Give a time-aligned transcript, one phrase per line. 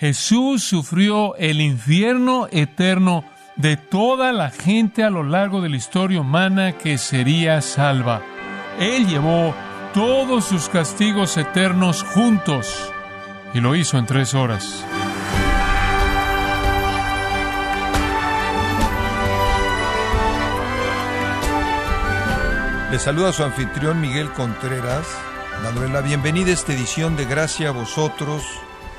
[0.00, 3.22] Jesús sufrió el infierno eterno
[3.56, 8.22] de toda la gente a lo largo de la historia humana que sería salva.
[8.78, 9.54] Él llevó
[9.92, 12.90] todos sus castigos eternos juntos
[13.52, 14.82] y lo hizo en tres horas.
[22.90, 25.06] Le saluda su anfitrión Miguel Contreras,
[25.62, 28.42] dándole la bienvenida a esta edición de Gracia a vosotros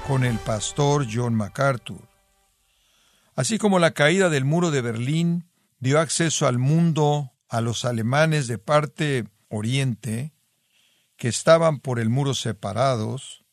[0.07, 2.07] con el pastor John MacArthur.
[3.35, 8.47] Así como la caída del muro de Berlín dio acceso al mundo a los alemanes
[8.47, 10.33] de parte oriente,
[11.17, 13.43] que estaban por el muro separados,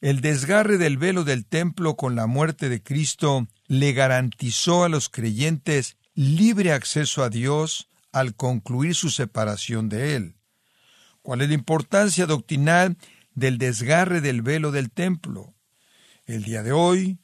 [0.00, 5.08] el desgarre del velo del templo con la muerte de Cristo le garantizó a los
[5.08, 10.36] creyentes libre acceso a Dios al concluir su separación de él.
[11.22, 12.98] ¿Cuál es la importancia doctrinal
[13.34, 15.53] del desgarre del velo del templo?
[16.26, 17.18] El día de hoy,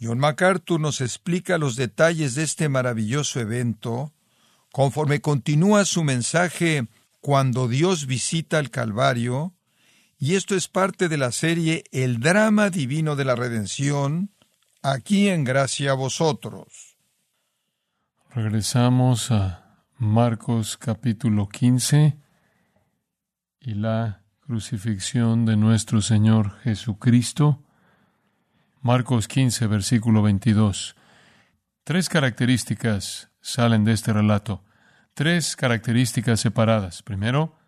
[0.00, 4.12] John MacArthur nos explica los detalles de este maravilloso evento,
[4.72, 6.88] conforme continúa su mensaje
[7.20, 9.54] cuando Dios visita el Calvario,
[10.18, 14.30] y esto es parte de la serie El drama divino de la redención,
[14.82, 16.96] aquí en Gracia a vosotros.
[18.30, 22.16] Regresamos a Marcos capítulo 15
[23.60, 27.62] y la crucifixión de nuestro Señor Jesucristo.
[28.82, 30.96] Marcos 15, versículo 22.
[31.84, 34.64] Tres características salen de este relato.
[35.12, 37.02] Tres características separadas.
[37.02, 37.58] Primero,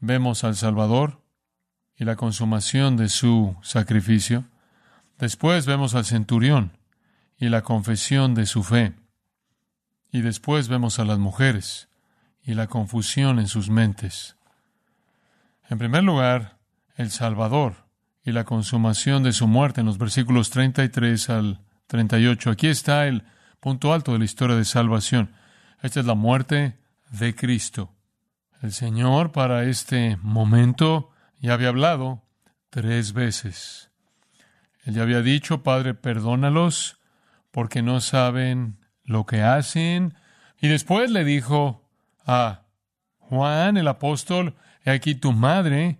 [0.00, 1.22] vemos al Salvador
[1.96, 4.44] y la consumación de su sacrificio.
[5.18, 6.76] Después vemos al centurión
[7.38, 8.92] y la confesión de su fe.
[10.12, 11.88] Y después vemos a las mujeres
[12.42, 14.36] y la confusión en sus mentes.
[15.70, 16.58] En primer lugar,
[16.94, 17.83] el Salvador
[18.24, 22.50] y la consumación de su muerte en los versículos 33 al 38.
[22.50, 23.24] Aquí está el
[23.60, 25.32] punto alto de la historia de salvación.
[25.82, 26.78] Esta es la muerte
[27.10, 27.92] de Cristo.
[28.62, 32.22] El Señor para este momento ya había hablado
[32.70, 33.90] tres veces.
[34.84, 36.98] Él ya había dicho, Padre, perdónalos
[37.50, 40.14] porque no saben lo que hacen.
[40.60, 41.88] Y después le dijo
[42.26, 42.62] a
[43.18, 45.98] Juan el apóstol, he aquí tu madre.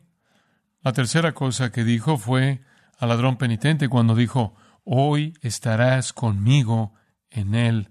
[0.85, 2.61] La tercera cosa que dijo fue
[2.99, 6.93] al ladrón penitente cuando dijo, hoy estarás conmigo
[7.31, 7.89] en el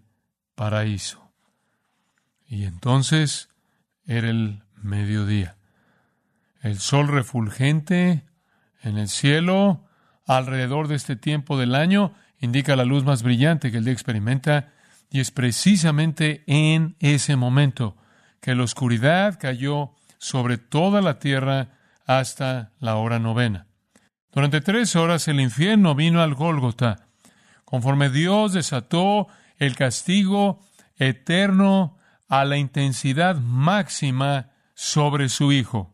[0.53, 1.31] paraíso.
[2.45, 3.49] Y entonces
[4.05, 5.57] era el mediodía.
[6.61, 8.25] El sol refulgente
[8.83, 9.87] en el cielo
[10.27, 14.71] alrededor de este tiempo del año indica la luz más brillante que el día experimenta
[15.09, 17.97] y es precisamente en ese momento
[18.39, 23.67] que la oscuridad cayó sobre toda la tierra hasta la hora novena.
[24.31, 27.07] Durante tres horas el infierno vino al Gólgota,
[27.65, 29.27] conforme Dios desató
[29.57, 30.61] el castigo
[30.97, 31.97] eterno
[32.27, 35.93] a la intensidad máxima sobre su Hijo.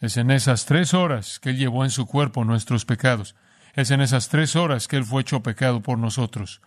[0.00, 3.34] Es en esas tres horas que Él llevó en su cuerpo nuestros pecados.
[3.74, 6.60] Es en esas tres horas que Él fue hecho pecado por nosotros.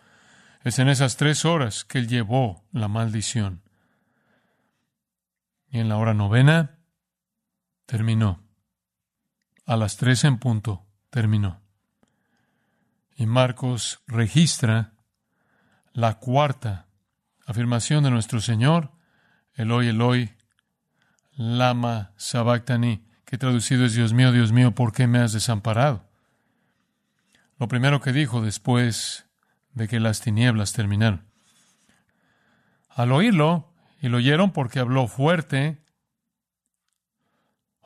[0.63, 3.61] Es en esas tres horas que Él llevó la maldición.
[5.71, 6.78] Y en la hora novena
[7.89, 8.47] terminó.
[9.65, 11.59] A las tres en punto terminó.
[13.15, 14.93] Y Marcos registra
[15.93, 16.85] la cuarta
[17.47, 18.91] afirmación de nuestro Señor,
[19.55, 20.35] Eloi, Eloi,
[21.31, 26.07] lama sabactani, que traducido es Dios mío, Dios mío, ¿por qué me has desamparado?
[27.57, 29.25] Lo primero que dijo después
[29.73, 31.25] de que las tinieblas terminaron.
[32.87, 35.81] Al oírlo, y lo oyeron porque habló fuerte,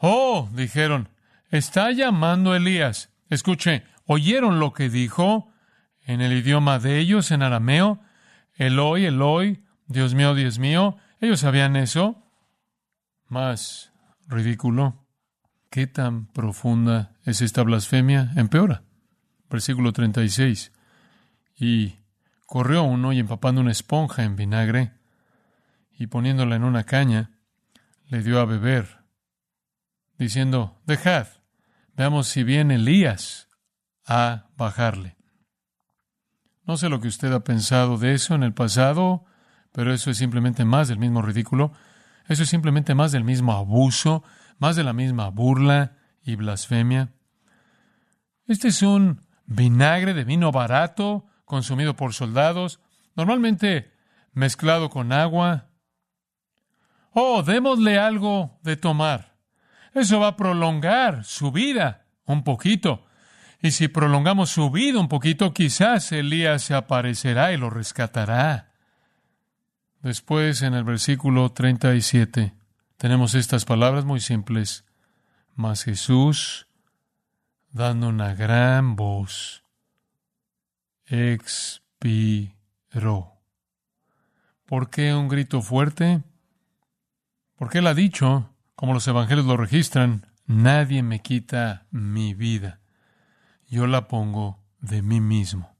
[0.05, 1.07] Oh, dijeron,
[1.49, 3.09] está llamando Elías.
[3.29, 5.49] Escuche, ¿oyeron lo que dijo
[6.01, 8.01] en el idioma de ellos, en arameo?
[8.55, 10.97] Eloi, Eloi, Dios mío, Dios mío.
[11.21, 12.21] ¿Ellos sabían eso?
[13.29, 13.93] Más
[14.27, 15.07] ridículo.
[15.69, 18.33] ¿Qué tan profunda es esta blasfemia?
[18.35, 18.83] Empeora.
[19.49, 20.73] Versículo 36.
[21.55, 21.95] Y
[22.45, 24.91] corrió uno y empapando una esponja en vinagre
[25.97, 27.31] y poniéndola en una caña,
[28.09, 29.02] le dio a beber,
[30.23, 31.27] diciendo, dejad,
[31.95, 33.49] veamos si viene Elías
[34.05, 35.15] a bajarle.
[36.65, 39.25] No sé lo que usted ha pensado de eso en el pasado,
[39.71, 41.73] pero eso es simplemente más del mismo ridículo,
[42.27, 44.23] eso es simplemente más del mismo abuso,
[44.59, 47.13] más de la misma burla y blasfemia.
[48.45, 52.79] Este es un vinagre de vino barato consumido por soldados,
[53.15, 53.91] normalmente
[54.31, 55.69] mezclado con agua.
[57.11, 59.32] Oh, démosle algo de tomar.
[59.93, 63.05] Eso va a prolongar su vida un poquito.
[63.61, 68.73] Y si prolongamos su vida un poquito, quizás Elías se aparecerá y lo rescatará.
[70.01, 72.53] Después, en el versículo 37,
[72.97, 74.83] tenemos estas palabras muy simples.
[75.55, 76.67] Mas Jesús,
[77.71, 79.63] dando una gran voz,
[81.05, 82.51] expiró.
[84.65, 86.21] ¿Por qué un grito fuerte?
[87.55, 92.79] Porque él ha dicho, como los evangelios lo registran, nadie me quita mi vida
[93.73, 95.75] yo la pongo de mí mismo.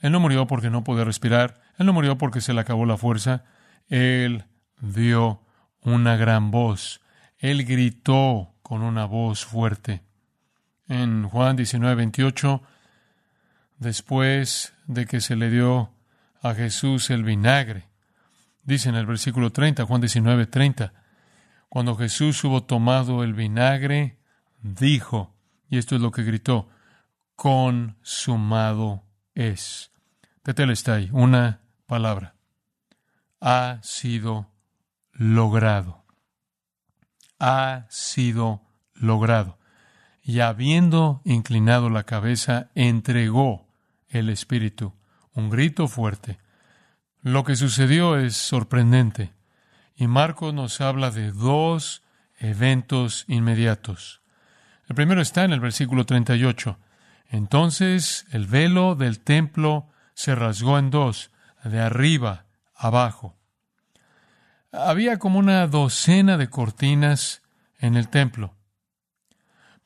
[0.00, 2.96] Él no murió porque no podía respirar, él no murió porque se le acabó la
[2.96, 3.44] fuerza,
[3.88, 4.46] él
[4.80, 5.40] dio
[5.80, 7.00] una gran voz,
[7.38, 10.02] él gritó con una voz fuerte.
[10.88, 12.62] En Juan 19, 28,
[13.78, 15.92] después de que se le dio
[16.42, 17.88] a Jesús el vinagre,
[18.64, 20.92] dice en el versículo 30, Juan 19, 30,
[21.68, 24.18] cuando Jesús hubo tomado el vinagre,
[24.62, 25.34] dijo,
[25.68, 26.68] y esto es lo que gritó,
[27.36, 29.04] consumado
[29.34, 29.92] es.
[30.42, 32.34] Tetelestai, una palabra.
[33.40, 34.50] Ha sido
[35.12, 36.04] logrado.
[37.38, 38.62] Ha sido
[38.94, 39.58] logrado.
[40.22, 43.66] Y habiendo inclinado la cabeza, entregó
[44.08, 44.94] el Espíritu.
[45.32, 46.38] Un grito fuerte.
[47.22, 49.32] Lo que sucedió es sorprendente.
[50.00, 52.04] Y Marcos nos habla de dos
[52.38, 54.22] eventos inmediatos.
[54.86, 56.78] El primero está en el versículo 38.
[57.30, 61.32] Entonces el velo del templo se rasgó en dos,
[61.64, 62.46] de arriba
[62.76, 63.36] abajo.
[64.70, 67.42] Había como una docena de cortinas
[67.80, 68.54] en el templo.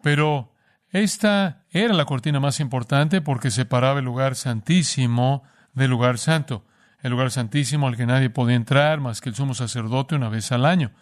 [0.02, 0.52] Pero
[0.90, 5.42] esta era la cortina más importante porque separaba el lugar santísimo
[5.72, 6.66] del lugar santo,
[7.02, 10.52] el lugar santísimo al que nadie podía entrar más que el sumo sacerdote una vez
[10.52, 10.92] al año,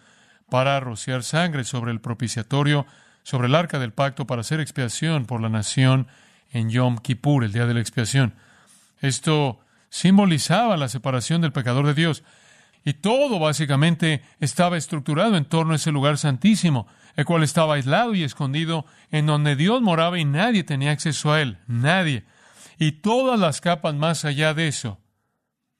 [0.49, 2.85] para rociar sangre sobre el propiciatorio,
[3.23, 6.07] sobre el arca del pacto, para hacer expiación por la nación
[6.51, 8.33] en Yom Kippur, el día de la expiación.
[8.99, 9.59] Esto
[9.89, 12.23] simbolizaba la separación del pecador de Dios.
[12.83, 18.15] Y todo básicamente estaba estructurado en torno a ese lugar santísimo, el cual estaba aislado
[18.15, 22.25] y escondido, en donde Dios moraba y nadie tenía acceso a él, nadie.
[22.79, 24.97] Y todas las capas más allá de eso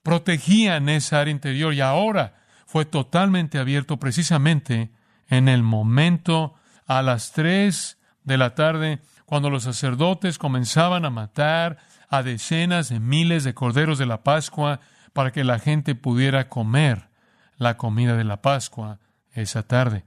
[0.03, 4.91] protegían esa área interior y ahora fue totalmente abierto precisamente
[5.27, 6.55] en el momento
[6.87, 11.77] a las tres de la tarde cuando los sacerdotes comenzaban a matar
[12.09, 14.81] a decenas de miles de corderos de la Pascua
[15.13, 17.09] para que la gente pudiera comer
[17.57, 18.99] la comida de la Pascua
[19.33, 20.03] esa tarde.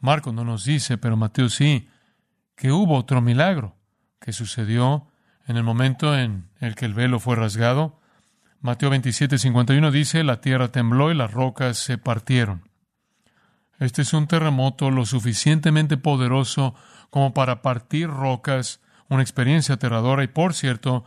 [0.00, 1.88] Marcos no nos dice, pero Mateo sí,
[2.54, 3.76] que hubo otro milagro
[4.20, 5.08] que sucedió
[5.46, 8.00] en el momento en el que el velo fue rasgado.
[8.60, 12.68] Mateo 27, 51 dice, la tierra tembló y las rocas se partieron.
[13.78, 16.74] Este es un terremoto lo suficientemente poderoso
[17.10, 20.24] como para partir rocas, una experiencia aterradora.
[20.24, 21.04] Y por cierto,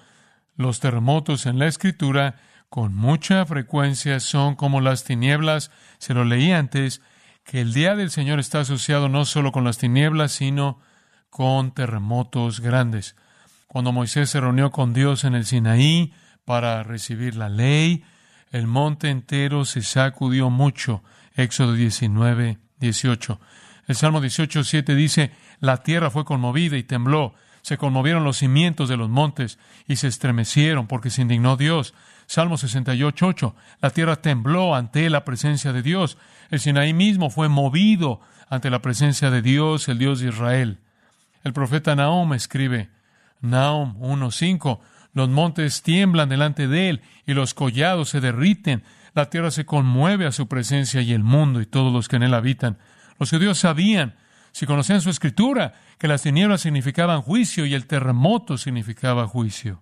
[0.56, 2.36] los terremotos en la escritura
[2.70, 5.72] con mucha frecuencia son como las tinieblas.
[5.98, 7.02] Se lo leí antes,
[7.44, 10.80] que el día del Señor está asociado no solo con las tinieblas, sino
[11.30, 13.18] con terremotos grandes.
[13.68, 16.14] Cuando Moisés se reunió con Dios en el Sinaí
[16.46, 18.04] para recibir la ley,
[18.52, 21.04] el monte entero se sacudió mucho.
[21.36, 23.40] Éxodo 19, 18.
[23.88, 27.34] El Salmo 18, 7 dice, la tierra fue conmovida y tembló.
[27.62, 31.94] Se conmovieron los cimientos de los montes y se estremecieron porque se indignó Dios.
[32.26, 33.56] Salmo 68, 8.
[33.82, 36.18] La tierra tembló ante la presencia de Dios.
[36.50, 40.80] El Sinaí mismo fue movido ante la presencia de Dios, el Dios de Israel.
[41.44, 42.90] El profeta Nahum escribe,
[43.42, 44.80] Nahum 1.5,
[45.14, 48.84] los montes tiemblan delante de él y los collados se derriten.
[49.14, 52.24] La tierra se conmueve a su presencia y el mundo y todos los que en
[52.24, 52.78] él habitan.
[53.20, 54.16] Los judíos sabían
[54.52, 59.82] si conocían su escritura, que las tinieblas significaban juicio y el terremoto significaba juicio.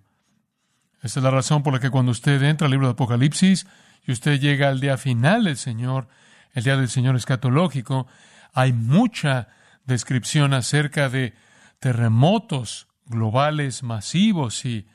[1.02, 3.66] Esta es la razón por la que cuando usted entra al libro de Apocalipsis
[4.06, 6.08] y usted llega al día final del Señor,
[6.52, 8.06] el día del Señor escatológico,
[8.52, 9.48] hay mucha
[9.86, 11.34] descripción acerca de
[11.78, 14.86] terremotos globales masivos y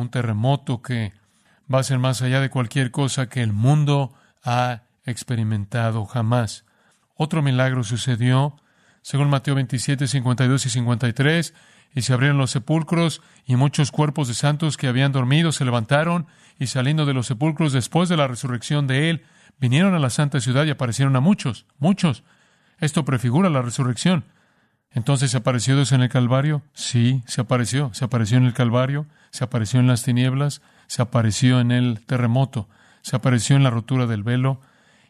[0.00, 1.12] un terremoto que
[1.72, 6.64] va a ser más allá de cualquier cosa que el mundo ha experimentado jamás.
[7.16, 8.56] Otro milagro sucedió
[9.06, 11.54] según Mateo 27, 52 y 53,
[11.94, 16.26] y se abrieron los sepulcros, y muchos cuerpos de santos que habían dormido se levantaron,
[16.58, 19.22] y saliendo de los sepulcros después de la resurrección de él,
[19.60, 22.24] vinieron a la santa ciudad y aparecieron a muchos, muchos.
[22.80, 24.24] Esto prefigura la resurrección.
[24.90, 26.62] Entonces, ¿se apareció Dios en el Calvario?
[26.72, 27.94] Sí, se apareció.
[27.94, 32.70] Se apareció en el Calvario, se apareció en las tinieblas, se apareció en el terremoto,
[33.02, 34.62] se apareció en la rotura del velo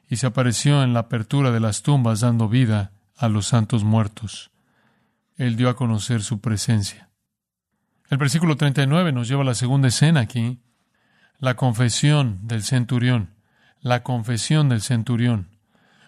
[0.08, 4.50] y se apareció en la apertura de las tumbas dando vida a los santos muertos.
[5.36, 7.08] Él dio a conocer su presencia.
[8.10, 10.58] El versículo 39 nos lleva a la segunda escena aquí,
[11.38, 13.36] la confesión del centurión,
[13.80, 15.50] la confesión del centurión.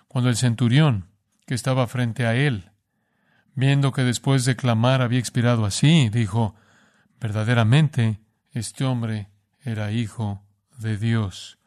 [0.08, 1.06] Cuando el centurión,
[1.46, 2.72] que estaba frente a él,
[3.54, 6.56] viendo que después de clamar había expirado así, dijo,
[7.20, 8.20] verdaderamente
[8.52, 9.28] este hombre
[9.62, 10.42] era hijo
[10.78, 11.58] de Dios.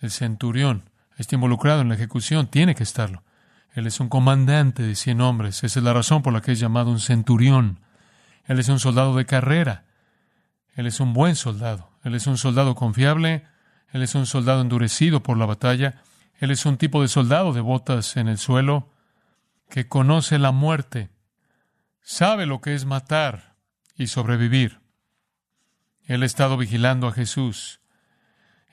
[0.00, 3.22] El centurión está involucrado en la ejecución, tiene que estarlo.
[3.72, 6.60] Él es un comandante de cien hombres, esa es la razón por la que es
[6.60, 7.80] llamado un centurión.
[8.44, 9.84] Él es un soldado de carrera,
[10.74, 13.44] él es un buen soldado, él es un soldado confiable,
[13.92, 16.02] él es un soldado endurecido por la batalla,
[16.38, 18.90] él es un tipo de soldado de botas en el suelo,
[19.68, 21.10] que conoce la muerte,
[22.00, 23.47] sabe lo que es matar
[23.98, 24.80] y sobrevivir.
[26.04, 27.80] Él ha estado vigilando a Jesús.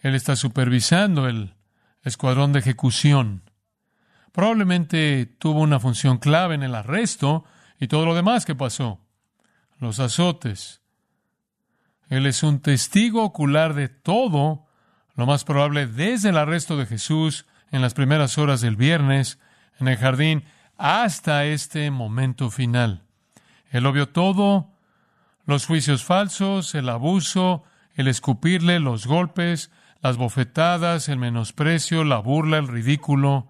[0.02, 1.56] Él está supervisando el
[2.04, 3.50] escuadrón de ejecución.
[4.32, 7.44] Probablemente tuvo una función clave en el arresto
[7.80, 9.02] y todo lo demás que pasó.
[9.80, 10.82] Los azotes.
[12.08, 14.68] Él es un testigo ocular de todo,
[15.16, 19.40] lo más probable desde el arresto de Jesús en las primeras horas del viernes
[19.80, 20.44] en el jardín
[20.78, 23.04] hasta este momento final.
[23.72, 24.75] Él lo vio todo,
[25.46, 29.72] los juicios falsos, el abuso, el escupirle, los golpes,
[30.02, 33.50] las bofetadas, el menosprecio, la burla, el ridículo.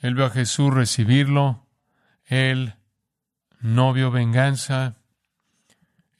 [0.00, 1.66] Él vio a Jesús recibirlo.
[2.24, 2.74] Él
[3.60, 4.96] no vio venganza.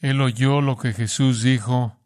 [0.01, 1.97] Él oyó lo que Jesús dijo.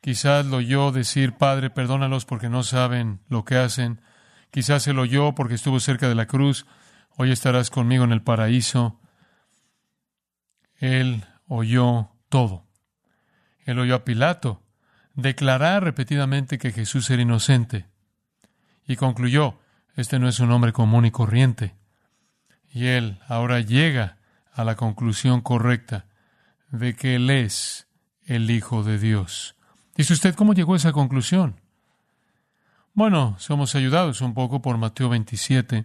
[0.00, 4.00] Quizás lo oyó decir, Padre, perdónalos porque no saben lo que hacen.
[4.50, 6.66] Quizás él oyó porque estuvo cerca de la cruz
[7.20, 8.98] hoy estarás conmigo en el paraíso.
[10.76, 12.64] Él oyó todo.
[13.64, 14.62] Él oyó a Pilato
[15.14, 17.86] declarar repetidamente que Jesús era inocente
[18.86, 19.58] y concluyó,
[19.96, 21.74] este no es un hombre común y corriente.
[22.72, 24.18] Y él ahora llega
[24.52, 26.06] a la conclusión correcta
[26.70, 27.88] de que él es
[28.26, 29.56] el Hijo de Dios.
[29.96, 31.60] Dice usted, ¿cómo llegó a esa conclusión?
[32.94, 35.84] Bueno, somos ayudados un poco por Mateo 27,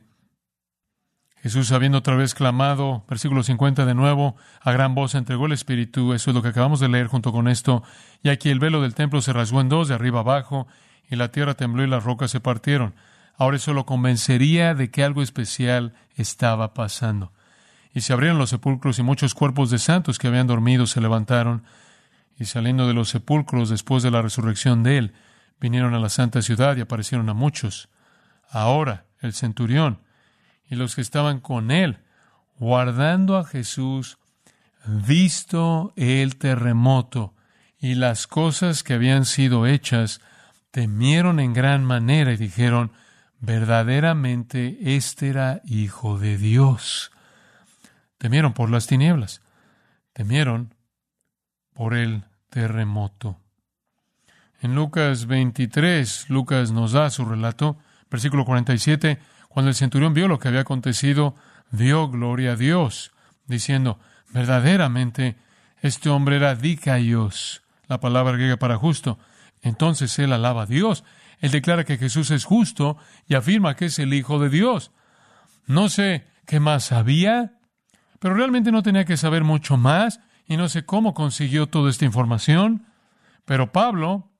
[1.45, 6.15] Jesús, habiendo otra vez clamado, versículo 50 de nuevo, a gran voz entregó el Espíritu,
[6.15, 7.83] eso es lo que acabamos de leer junto con esto,
[8.23, 10.65] y aquí el velo del templo se rasgó en dos, de arriba abajo,
[11.07, 12.95] y la tierra tembló y las rocas se partieron.
[13.37, 17.31] Ahora eso lo convencería de que algo especial estaba pasando.
[17.93, 21.63] Y se abrieron los sepulcros y muchos cuerpos de santos que habían dormido se levantaron,
[22.39, 25.13] y saliendo de los sepulcros después de la resurrección de él,
[25.61, 27.87] vinieron a la santa ciudad y aparecieron a muchos.
[28.49, 29.99] Ahora el centurión,
[30.69, 32.00] y los que estaban con él,
[32.57, 34.17] guardando a Jesús,
[34.86, 37.34] visto el terremoto
[37.79, 40.22] y las cosas que habían sido hechas,
[40.72, 42.91] temieron en gran manera y dijeron,
[43.39, 47.12] verdaderamente este era hijo de Dios.
[48.17, 49.41] Temieron por las tinieblas,
[50.13, 50.74] temieron
[51.74, 53.39] por el terremoto.
[54.62, 57.77] En Lucas 23, Lucas nos da su relato,
[58.10, 59.19] versículo 47,
[59.55, 61.33] cuando el centurión vio lo que había acontecido,
[61.71, 63.13] dio gloria a Dios,
[63.47, 64.01] diciendo,
[64.33, 65.38] verdaderamente
[65.81, 69.17] este hombre era dikaios, la palabra griega para justo.
[69.62, 71.05] Entonces él alaba a Dios.
[71.39, 72.97] Él declara que Jesús es justo
[73.29, 74.91] y afirma que es el Hijo de Dios.
[75.67, 77.53] No sé qué más sabía,
[78.19, 82.03] pero realmente no tenía que saber mucho más y no sé cómo consiguió toda esta
[82.03, 82.88] información.
[83.45, 84.33] Pero Pablo,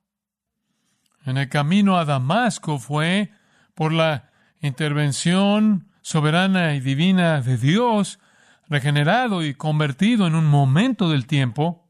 [1.26, 3.32] en el camino a Damasco, fue
[3.76, 8.20] por la intervención soberana y divina de Dios,
[8.70, 11.88] regenerado y convertido en un momento del tiempo.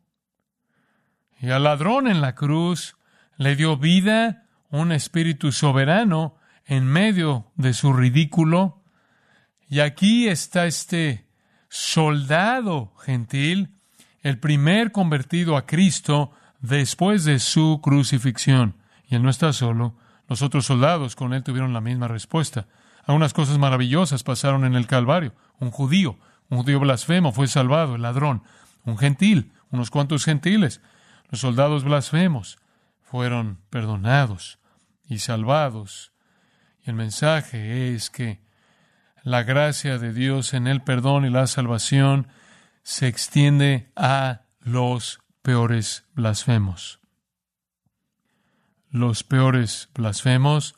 [1.40, 2.96] Y al ladrón en la cruz
[3.38, 8.84] le dio vida un espíritu soberano en medio de su ridículo.
[9.70, 11.28] Y aquí está este
[11.70, 13.76] soldado gentil,
[14.22, 16.32] el primer convertido a Cristo
[16.62, 18.78] después de su crucifixión.
[19.08, 22.68] Y él no está solo, los otros soldados con él tuvieron la misma respuesta.
[23.04, 25.34] Algunas cosas maravillosas pasaron en el Calvario.
[25.60, 26.18] Un judío,
[26.50, 28.44] un judío blasfemo fue salvado, el ladrón.
[28.84, 30.82] Un gentil, unos cuantos gentiles.
[31.30, 32.58] Los soldados blasfemos
[33.02, 34.60] fueron perdonados
[35.08, 36.12] y salvados.
[36.84, 38.42] Y el mensaje es que
[39.24, 42.28] la gracia de Dios en el perdón y la salvación
[42.84, 47.00] se extiende a los peores blasfemos
[48.96, 50.76] los peores blasfemos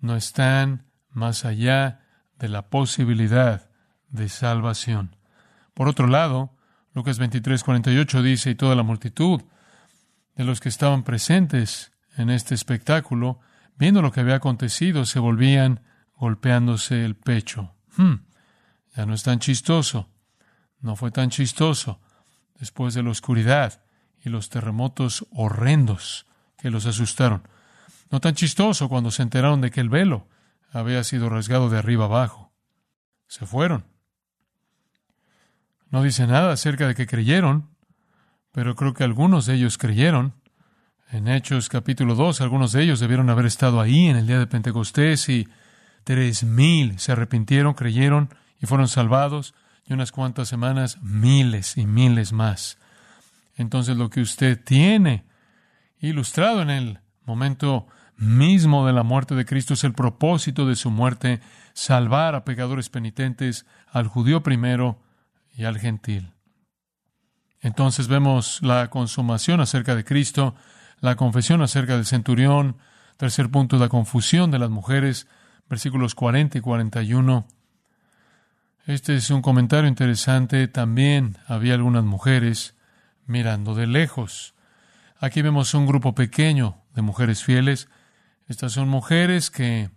[0.00, 2.02] no están más allá
[2.38, 3.70] de la posibilidad
[4.10, 5.16] de salvación.
[5.72, 6.54] Por otro lado,
[6.92, 9.40] Lucas 23, 48 dice, y toda la multitud
[10.34, 13.40] de los que estaban presentes en este espectáculo,
[13.78, 15.80] viendo lo que había acontecido, se volvían
[16.14, 17.74] golpeándose el pecho.
[17.96, 18.16] Hmm,
[18.94, 20.10] ya no es tan chistoso.
[20.80, 22.00] No fue tan chistoso.
[22.58, 23.82] después de la oscuridad
[24.22, 26.26] y los terremotos horrendos
[26.66, 27.46] que los asustaron.
[28.10, 30.26] No tan chistoso cuando se enteraron de que el velo
[30.72, 32.52] había sido rasgado de arriba abajo.
[33.28, 33.84] Se fueron.
[35.90, 37.70] No dice nada acerca de que creyeron,
[38.50, 40.34] pero creo que algunos de ellos creyeron.
[41.12, 44.48] En Hechos capítulo 2, algunos de ellos debieron haber estado ahí en el día de
[44.48, 45.46] Pentecostés y
[46.02, 49.54] tres mil se arrepintieron, creyeron y fueron salvados.
[49.86, 52.76] Y unas cuantas semanas, miles y miles más.
[53.54, 55.26] Entonces lo que usted tiene
[56.00, 57.86] ilustrado en el momento
[58.16, 61.40] mismo de la muerte de Cristo es el propósito de su muerte,
[61.74, 64.98] salvar a pecadores penitentes, al judío primero
[65.54, 66.32] y al gentil.
[67.60, 70.54] Entonces vemos la consumación acerca de Cristo,
[71.00, 72.76] la confesión acerca del centurión,
[73.16, 75.26] tercer punto, la confusión de las mujeres,
[75.68, 77.46] versículos 40 y 41.
[78.86, 80.68] Este es un comentario interesante.
[80.68, 82.76] También había algunas mujeres
[83.26, 84.54] mirando de lejos.
[85.18, 87.88] Aquí vemos un grupo pequeño de mujeres fieles.
[88.48, 89.88] Estas son mujeres que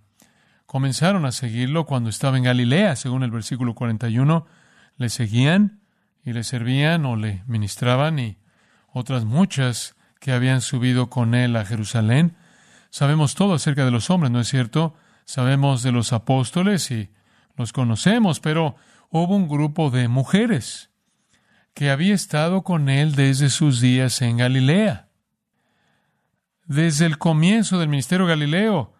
[0.66, 4.48] comenzaron a seguirlo cuando estaba en Galilea, según el versículo 41.
[4.96, 5.82] Le seguían
[6.24, 8.38] y le servían o le ministraban y
[8.94, 12.38] otras muchas que habían subido con él a Jerusalén.
[12.90, 14.96] Sabemos todo acerca de los hombres, ¿no es cierto?
[15.26, 17.10] Sabemos de los apóstoles y
[17.58, 18.78] los conocemos, pero
[19.10, 20.92] hubo un grupo de mujeres
[21.74, 25.09] que había estado con él desde sus días en Galilea
[26.70, 28.94] desde el comienzo del ministerio Galileo.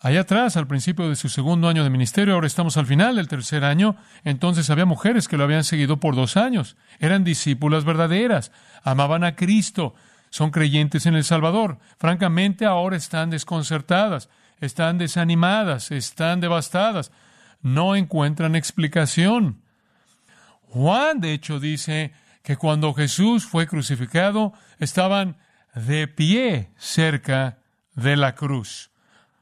[0.00, 3.28] Allá atrás, al principio de su segundo año de ministerio, ahora estamos al final del
[3.28, 6.76] tercer año, entonces había mujeres que lo habían seguido por dos años.
[6.98, 9.94] Eran discípulas verdaderas, amaban a Cristo,
[10.30, 11.78] son creyentes en el Salvador.
[11.98, 17.12] Francamente, ahora están desconcertadas, están desanimadas, están devastadas,
[17.60, 19.60] no encuentran explicación.
[20.62, 25.36] Juan, de hecho, dice que cuando Jesús fue crucificado, estaban
[25.76, 27.58] de pie cerca
[27.94, 28.90] de la cruz.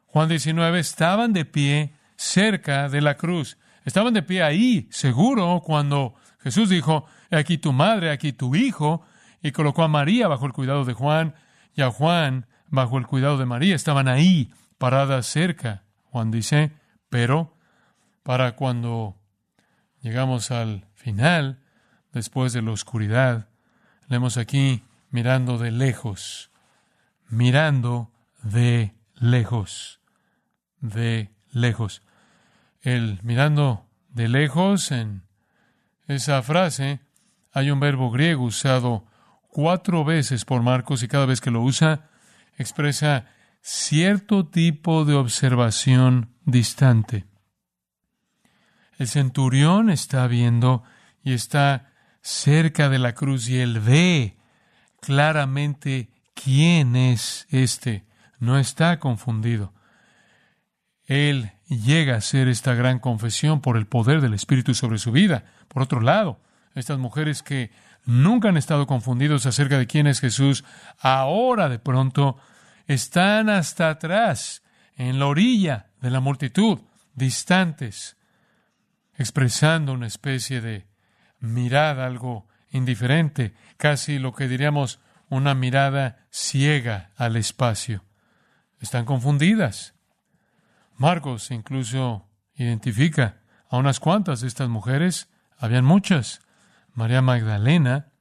[0.06, 3.56] Juan 19, estaban de pie cerca de la cruz.
[3.84, 9.02] Estaban de pie ahí, seguro, cuando Jesús dijo, aquí tu madre, aquí tu hijo,
[9.42, 11.34] y colocó a María bajo el cuidado de Juan
[11.74, 13.76] y a Juan bajo el cuidado de María.
[13.76, 15.84] Estaban ahí, paradas cerca.
[16.04, 16.72] Juan dice,
[17.10, 17.56] pero
[18.22, 19.16] para cuando
[20.00, 21.60] llegamos al final,
[22.12, 23.48] después de la oscuridad,
[24.08, 24.82] leemos aquí,
[25.14, 26.50] mirando de lejos,
[27.28, 28.10] mirando
[28.42, 30.00] de lejos,
[30.80, 32.02] de lejos.
[32.82, 35.22] El mirando de lejos, en
[36.08, 36.98] esa frase
[37.52, 39.06] hay un verbo griego usado
[39.46, 42.10] cuatro veces por Marcos y cada vez que lo usa
[42.58, 43.28] expresa
[43.60, 47.24] cierto tipo de observación distante.
[48.98, 50.82] El centurión está viendo
[51.22, 54.38] y está cerca de la cruz y él ve
[55.04, 58.04] claramente quién es este.
[58.38, 59.74] No está confundido.
[61.04, 65.44] Él llega a hacer esta gran confesión por el poder del Espíritu sobre su vida.
[65.68, 66.40] Por otro lado,
[66.74, 67.70] estas mujeres que
[68.06, 70.64] nunca han estado confundidos acerca de quién es Jesús,
[70.98, 72.38] ahora de pronto
[72.86, 74.62] están hasta atrás,
[74.96, 76.78] en la orilla de la multitud,
[77.14, 78.16] distantes,
[79.16, 80.86] expresando una especie de
[81.40, 88.04] mirada algo indiferente, casi lo que diríamos una mirada ciega al espacio.
[88.80, 89.94] Están confundidas.
[90.96, 96.40] Marcos incluso identifica a unas cuantas de estas mujeres, habían muchas.
[96.92, 98.12] María Magdalena,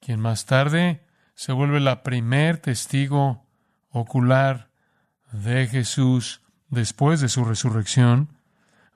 [0.00, 1.04] quien más tarde
[1.34, 3.46] se vuelve la primer testigo
[3.90, 4.70] ocular
[5.32, 8.38] de Jesús después de su resurrección.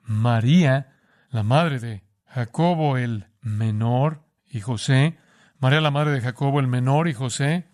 [0.03, 0.95] María,
[1.29, 5.17] la madre de Jacobo el menor, y José,
[5.59, 7.67] María la madre de Jacobo el menor y José,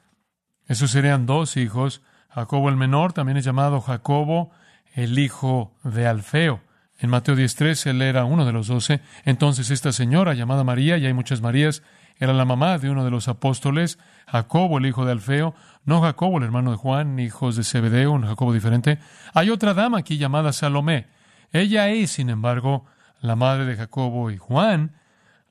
[0.67, 2.01] esos serían dos hijos.
[2.29, 4.51] Jacobo el menor también es llamado Jacobo,
[4.93, 6.61] el hijo de Alfeo.
[6.97, 9.01] En Mateo 10.3 él era uno de los doce.
[9.25, 11.83] Entonces esta señora llamada María, y hay muchas Marías,
[12.17, 16.37] era la mamá de uno de los apóstoles, Jacobo el hijo de Alfeo, no Jacobo
[16.37, 18.99] el hermano de Juan, hijos de Zebedeo, un Jacobo diferente.
[19.33, 21.07] Hay otra dama aquí llamada Salomé.
[21.51, 22.85] Ella es, sin embargo,
[23.19, 24.95] la madre de Jacobo y Juan,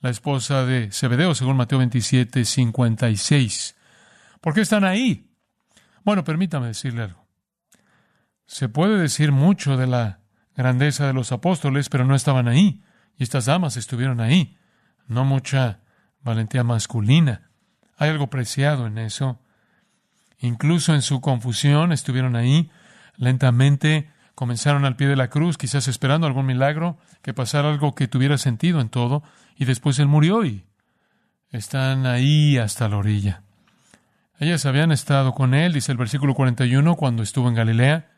[0.03, 3.77] la esposa de Zebedeo, según Mateo 27, 56.
[4.41, 5.31] ¿Por qué están ahí?
[6.05, 7.29] Bueno, permítame decirle algo.
[8.45, 10.21] Se puede decir mucho de la
[10.57, 12.83] grandeza de los apóstoles, pero no estaban ahí.
[13.17, 14.59] Y estas damas estuvieron ahí.
[15.07, 15.81] No mucha
[16.21, 17.51] valentía masculina.
[17.97, 19.41] Hay algo preciado en eso.
[20.38, 22.73] Incluso en su confusión estuvieron ahí.
[23.17, 28.09] Lentamente comenzaron al pie de la cruz, quizás esperando algún milagro, que pasara algo que
[28.09, 29.23] tuviera sentido en todo
[29.57, 30.64] y después él murió y
[31.51, 33.42] están ahí hasta la orilla.
[34.38, 38.11] Ellas habían estado con él, dice el versículo 41, cuando estuvo en Galilea.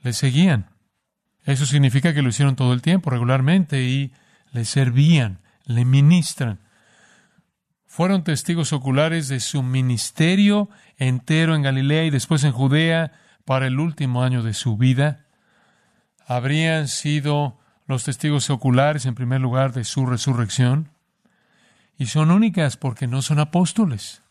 [0.00, 0.70] Le seguían.
[1.44, 4.12] Eso significa que lo hicieron todo el tiempo, regularmente, y
[4.52, 6.60] le servían, le ministran.
[7.84, 13.12] Fueron testigos oculares de su ministerio entero en Galilea y después en Judea
[13.44, 15.26] para el último año de su vida.
[16.30, 20.90] Habrían sido los testigos oculares, en primer lugar, de su resurrección.
[21.96, 24.22] Y son únicas porque no son apóstoles.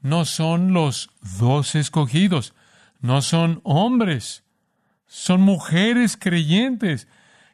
[0.00, 2.54] No son los dos escogidos.
[2.98, 4.42] No son hombres.
[5.06, 7.06] Son mujeres creyentes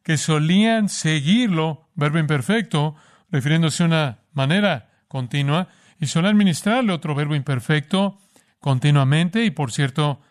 [0.02, 2.96] que solían seguirlo, verbo imperfecto,
[3.30, 5.68] refiriéndose a una manera continua,
[6.00, 8.18] y solían ministrarle otro verbo imperfecto
[8.60, 9.44] continuamente.
[9.44, 10.22] Y por cierto,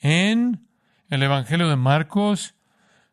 [0.00, 0.66] en
[1.08, 2.56] el Evangelio de Marcos,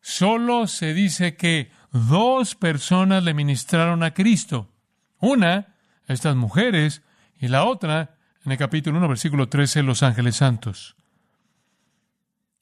[0.08, 4.72] solo se dice que dos personas le ministraron a Cristo.
[5.20, 5.76] Una,
[6.08, 7.02] estas mujeres,
[7.38, 8.15] y la otra,
[8.46, 10.96] en el capítulo 1, versículo 13, los ángeles santos.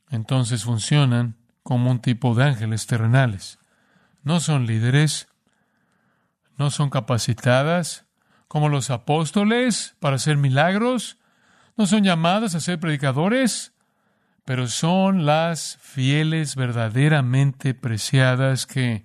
[0.09, 3.59] Entonces funcionan como un tipo de ángeles terrenales.
[4.23, 5.27] No son líderes,
[6.57, 8.07] no son capacitadas
[8.47, 11.19] como los apóstoles para hacer milagros,
[11.77, 13.74] no son llamadas a ser predicadores,
[14.45, 19.03] pero son las fieles verdaderamente preciadas que,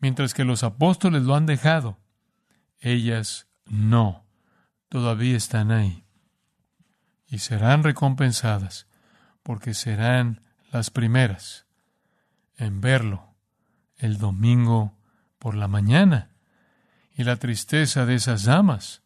[0.00, 1.98] mientras que los apóstoles lo han dejado,
[2.80, 4.26] ellas no,
[4.88, 6.04] todavía están ahí.
[7.28, 8.88] Y serán recompensadas,
[9.44, 10.42] porque serán
[10.72, 11.66] las primeras
[12.56, 13.34] en verlo
[13.96, 14.98] el domingo
[15.38, 16.30] por la mañana.
[17.14, 19.02] Y la tristeza de esas damas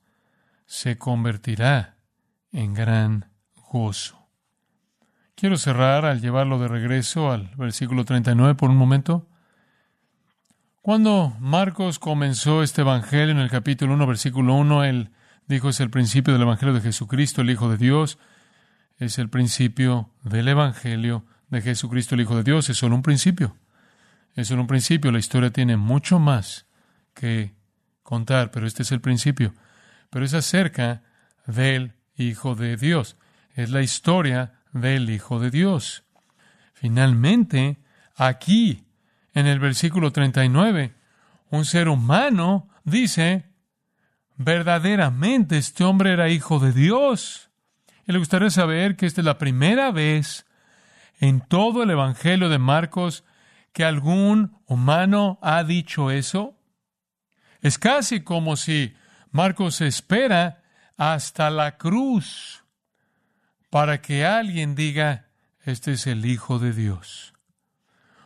[0.64, 1.98] se convertirá
[2.50, 3.30] en gran
[3.70, 4.25] gozo.
[5.36, 9.28] Quiero cerrar al llevarlo de regreso al versículo 39 por un momento.
[10.80, 15.10] Cuando Marcos comenzó este Evangelio en el capítulo 1, versículo 1, él
[15.46, 18.18] dijo es el principio del Evangelio de Jesucristo, el Hijo de Dios.
[18.96, 22.70] Es el principio del Evangelio de Jesucristo, el Hijo de Dios.
[22.70, 23.58] Es solo un principio.
[24.36, 25.12] Es solo un principio.
[25.12, 26.64] La historia tiene mucho más
[27.12, 27.54] que
[28.02, 29.52] contar, pero este es el principio.
[30.08, 31.02] Pero es acerca
[31.46, 33.18] del Hijo de Dios.
[33.54, 36.04] Es la historia del Hijo de Dios.
[36.72, 37.78] Finalmente,
[38.14, 38.86] aquí,
[39.34, 40.94] en el versículo 39,
[41.50, 43.46] un ser humano dice,
[44.36, 47.50] verdaderamente este hombre era hijo de Dios.
[48.06, 50.46] Y le gustaría saber que esta es la primera vez
[51.18, 53.24] en todo el Evangelio de Marcos
[53.72, 56.56] que algún humano ha dicho eso.
[57.60, 58.94] Es casi como si
[59.30, 60.62] Marcos espera
[60.96, 62.65] hasta la cruz
[63.70, 65.26] para que alguien diga,
[65.64, 67.34] este es el Hijo de Dios.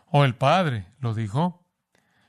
[0.05, 1.65] O el Padre lo dijo.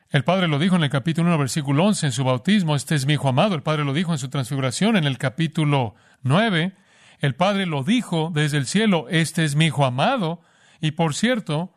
[0.09, 3.07] El Padre lo dijo en el capítulo 1, versículo 11, en su bautismo, este es
[3.07, 3.55] mi Hijo amado.
[3.55, 6.75] El Padre lo dijo en su transfiguración en el capítulo 9.
[7.21, 10.43] El Padre lo dijo desde el cielo, este es mi Hijo amado.
[10.81, 11.75] Y por cierto,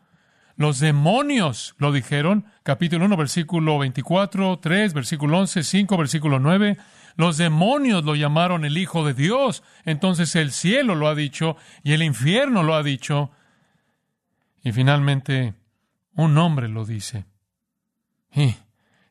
[0.56, 6.78] los demonios lo dijeron, capítulo 1, versículo 24, 3, versículo 11, 5, versículo 9.
[7.16, 9.62] Los demonios lo llamaron el Hijo de Dios.
[9.84, 13.30] Entonces el cielo lo ha dicho y el infierno lo ha dicho.
[14.62, 15.54] Y finalmente
[16.14, 17.24] un hombre lo dice.
[18.34, 18.54] ¿Y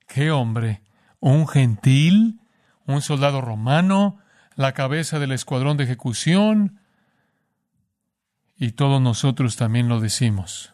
[0.07, 0.83] qué hombre?
[1.19, 2.41] ¿Un gentil?
[2.85, 4.19] ¿Un soldado romano?
[4.55, 6.79] ¿La cabeza del escuadrón de ejecución?
[8.57, 10.73] Y todos nosotros también lo decimos.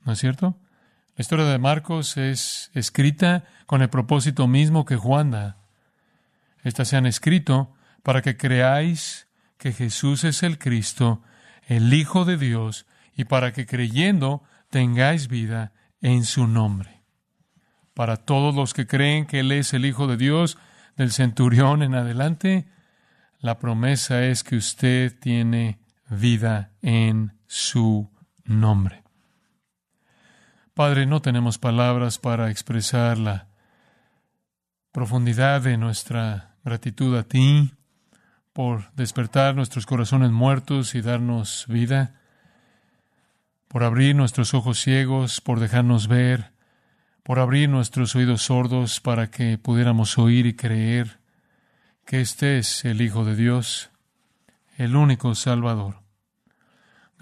[0.00, 0.58] ¿No es cierto?
[1.16, 5.58] La historia de Marcos es escrita con el propósito mismo que Juan da.
[6.64, 7.72] Estas se han escrito
[8.02, 11.22] para que creáis que Jesús es el Cristo,
[11.68, 17.04] el Hijo de Dios, y para que creyendo tengáis vida en su nombre.
[17.94, 20.58] Para todos los que creen que Él es el Hijo de Dios,
[20.96, 22.66] del centurión en adelante,
[23.38, 28.10] la promesa es que usted tiene vida en su
[28.44, 29.03] nombre.
[30.74, 33.46] Padre, no tenemos palabras para expresar la
[34.90, 37.72] profundidad de nuestra gratitud a ti
[38.52, 42.20] por despertar nuestros corazones muertos y darnos vida,
[43.68, 46.50] por abrir nuestros ojos ciegos, por dejarnos ver,
[47.22, 51.20] por abrir nuestros oídos sordos para que pudiéramos oír y creer
[52.04, 53.90] que este es el Hijo de Dios,
[54.76, 56.03] el único Salvador.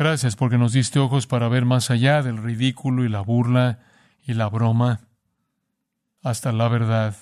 [0.03, 3.79] Gracias porque nos diste ojos para ver más allá del ridículo y la burla
[4.27, 5.03] y la broma,
[6.25, 7.15] hasta la verdad.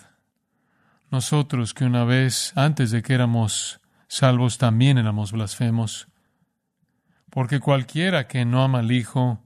[1.11, 6.09] Nosotros que una vez, antes de que éramos salvos, también éramos blasfemos,
[7.29, 9.45] porque cualquiera que no ama al Hijo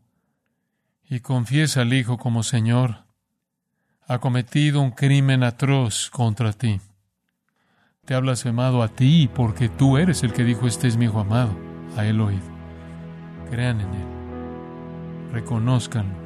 [1.02, 2.98] y confiesa al Hijo como Señor,
[4.06, 6.80] ha cometido un crimen atroz contra ti.
[8.04, 11.18] te ha blasfemado a ti porque tú eres el que dijo, este es mi hijo
[11.18, 11.58] amado,
[11.96, 12.53] a él oíd.
[13.54, 14.06] Crean en él,
[15.32, 16.16] reconozcanlo.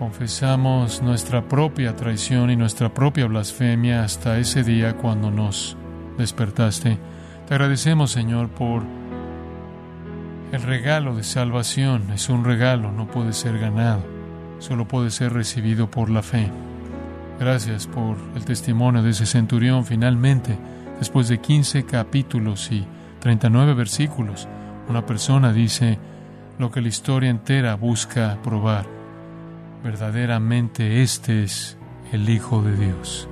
[0.00, 5.76] Confesamos nuestra propia traición y nuestra propia blasfemia hasta ese día cuando nos
[6.18, 6.98] despertaste.
[7.46, 8.82] Te agradecemos, Señor, por
[10.50, 12.10] el regalo de salvación.
[12.10, 14.02] Es un regalo, no puede ser ganado,
[14.58, 16.50] solo puede ser recibido por la fe.
[17.38, 19.84] Gracias por el testimonio de ese centurión.
[19.84, 20.58] Finalmente,
[20.98, 22.84] después de 15 capítulos y
[23.20, 24.48] 39 versículos,
[24.88, 25.98] una persona dice
[26.58, 28.86] lo que la historia entera busca probar.
[29.82, 31.76] Verdaderamente este es
[32.12, 33.28] el Hijo de Dios,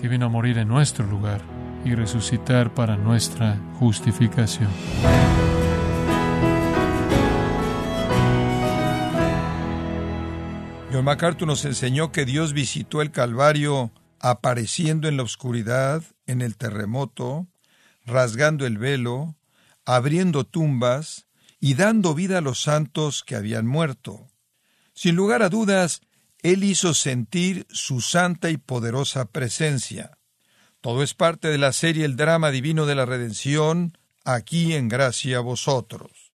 [0.00, 1.40] que vino a morir en nuestro lugar
[1.84, 4.70] y resucitar para nuestra justificación.
[10.92, 16.56] John MacArthur nos enseñó que Dios visitó el Calvario apareciendo en la oscuridad, en el
[16.56, 17.46] terremoto,
[18.06, 19.36] rasgando el velo,
[19.88, 24.28] abriendo tumbas y dando vida a los santos que habían muerto.
[24.92, 26.02] Sin lugar a dudas,
[26.42, 30.18] Él hizo sentir su santa y poderosa presencia.
[30.82, 33.96] Todo es parte de la serie El drama divino de la redención,
[34.26, 36.34] aquí en gracia a vosotros.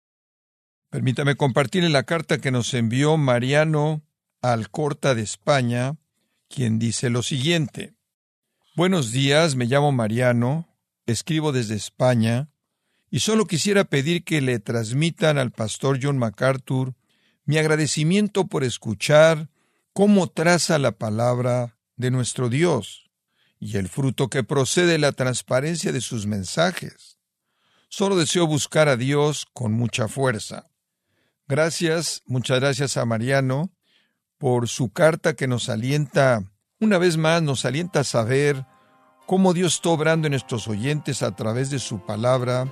[0.89, 4.01] Permítame compartirle la carta que nos envió Mariano
[4.41, 5.97] Alcorta de España,
[6.47, 7.95] quien dice lo siguiente.
[8.77, 10.69] Buenos días, me llamo Mariano,
[11.05, 12.50] escribo desde España,
[13.11, 16.95] y solo quisiera pedir que le transmitan al pastor John MacArthur
[17.43, 19.49] mi agradecimiento por escuchar
[19.91, 23.11] cómo traza la palabra de nuestro Dios
[23.59, 27.17] y el fruto que procede de la transparencia de sus mensajes.
[27.89, 30.71] Solo deseo buscar a Dios con mucha fuerza.
[31.49, 33.73] Gracias, muchas gracias a Mariano
[34.37, 38.65] por su carta que nos alienta, una vez más nos alienta a saber
[39.27, 42.71] cómo Dios está obrando en nuestros oyentes a través de su palabra